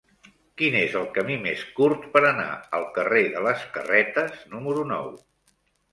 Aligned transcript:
Quin 0.59 0.77
és 0.79 0.95
el 1.01 1.05
camí 1.17 1.35
més 1.43 1.65
curt 1.81 2.07
per 2.15 2.23
anar 2.29 2.47
al 2.79 2.87
carrer 2.97 3.23
de 3.37 3.47
les 3.49 3.69
Carretes 3.77 4.45
número 4.55 4.91
nou? 4.95 5.13